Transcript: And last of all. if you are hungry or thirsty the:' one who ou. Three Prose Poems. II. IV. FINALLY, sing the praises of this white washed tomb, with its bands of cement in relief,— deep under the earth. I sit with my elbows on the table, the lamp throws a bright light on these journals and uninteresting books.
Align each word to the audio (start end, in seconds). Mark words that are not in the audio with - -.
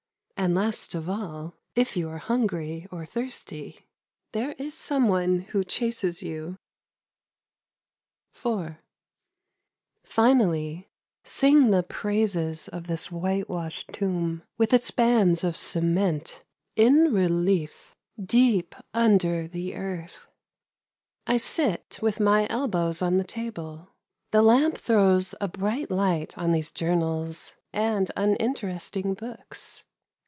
And 0.43 0.55
last 0.55 0.95
of 0.95 1.07
all. 1.07 1.53
if 1.75 1.95
you 1.95 2.09
are 2.09 2.17
hungry 2.17 2.87
or 2.91 3.05
thirsty 3.05 3.85
the:' 4.31 4.55
one 4.89 5.41
who 5.41 5.59
ou. 5.59 5.63
Three 5.63 5.91
Prose 5.91 6.23
Poems. 8.41 8.43
II. 8.43 8.67
IV. 8.71 8.75
FINALLY, 10.03 10.89
sing 11.23 11.69
the 11.69 11.83
praises 11.83 12.67
of 12.67 12.87
this 12.87 13.11
white 13.11 13.47
washed 13.49 13.93
tomb, 13.93 14.41
with 14.57 14.73
its 14.73 14.89
bands 14.89 15.43
of 15.43 15.55
cement 15.55 16.41
in 16.75 17.13
relief,— 17.13 17.93
deep 18.25 18.73
under 18.95 19.47
the 19.47 19.75
earth. 19.75 20.25
I 21.27 21.37
sit 21.37 21.99
with 22.01 22.19
my 22.19 22.47
elbows 22.49 23.03
on 23.03 23.19
the 23.19 23.23
table, 23.23 23.89
the 24.31 24.41
lamp 24.41 24.79
throws 24.79 25.35
a 25.39 25.47
bright 25.47 25.91
light 25.91 26.35
on 26.35 26.51
these 26.51 26.71
journals 26.71 27.53
and 27.71 28.09
uninteresting 28.17 29.13
books. 29.13 29.85